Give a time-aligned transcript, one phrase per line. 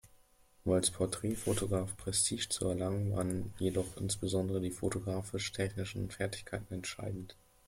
[0.65, 7.35] Um als Porträtfotograf Prestige zu erlangen, waren jedoch insbesondere die fotografisch-technischen Fertigkeiten entscheidend.